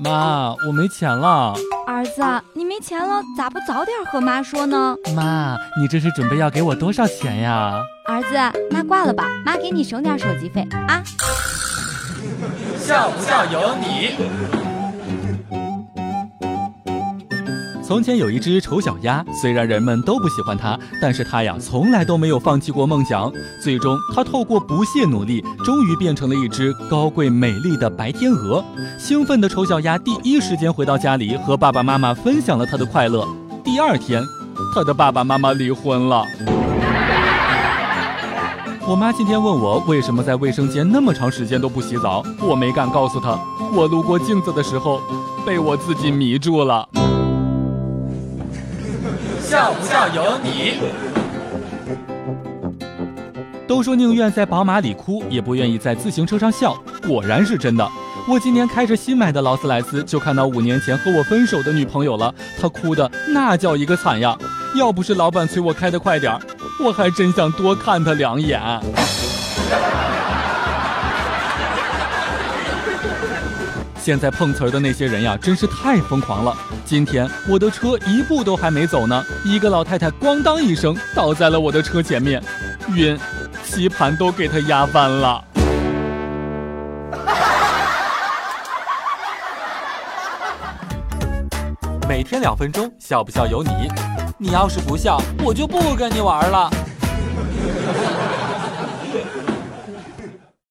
[0.00, 1.52] 妈，我没钱了。
[1.84, 4.94] 儿子，你没钱了，咋不早点和妈说呢？
[5.16, 7.82] 妈，你这是准备要给我多少钱呀？
[8.06, 11.02] 儿子，那挂了吧，妈给你省点手机费啊。
[12.78, 14.67] 笑不笑由你。
[17.88, 23.32] 从前有一只丑小鸭，虽然人们都不喜欢它，但是它呀从来都没有放弃过梦想。
[23.64, 28.62] 最终，它透过不懈努力，终于变成了一只高贵美丽的白天鹅。
[28.98, 33.26] 兴奋的丑小鸭第一时间回到家里，和爸爸妈妈分享了它的快乐。
[33.64, 34.22] 第二天，
[34.74, 36.22] 它的爸爸妈妈离婚了。
[38.86, 43.38] 我妈今天问我为什么在卫生间那么长时间都不洗澡，我没敢告诉她。
[43.72, 45.00] 我路过镜子的时候，
[45.46, 46.86] 被我自己迷住了。
[49.40, 50.78] 笑不笑由你。
[53.66, 56.74] 都说宁愿在宝马里哭，也不愿意在自行车上笑，
[57.06, 57.86] 果然是真的。
[58.26, 64.36] 我今年开着新买的劳斯莱斯，就看到五年前和我分手的女朋友了，她哭的那叫一个惨呀！
[64.76, 66.38] 要不是老板催我开的快点
[66.78, 68.60] 我还真想多看她两眼。
[74.08, 76.56] 现在碰瓷儿的那些人呀，真是太疯狂了。
[76.82, 82.42] 今天我的车一步都还没走呢，一个老太太咣当一声倒在了我的车前面，
[82.94, 83.18] 晕，
[83.62, 85.44] 棋盘都给她压翻了。
[92.08, 93.70] 每天两分钟，笑不笑由你。
[94.38, 96.70] 你要是不笑，我就不跟你玩了。